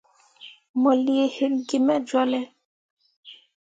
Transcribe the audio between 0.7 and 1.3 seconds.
Mo lii